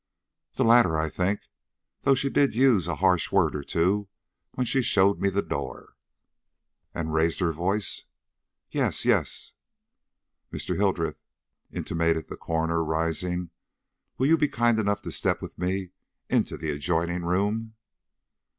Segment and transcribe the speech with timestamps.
[0.55, 1.41] "The latter, I think,
[2.01, 4.09] though she did use a harsh word or two
[4.55, 5.95] when she showed me the door."
[6.91, 8.05] "And raised her voice?"
[8.71, 9.53] "Yes, yes."
[10.51, 10.75] "Mr.
[10.75, 11.19] Hildreth,"
[11.71, 13.51] intimated the coroner, rising,
[14.17, 15.91] "will you be kind enough to step with me
[16.31, 17.75] into the adjoining room?"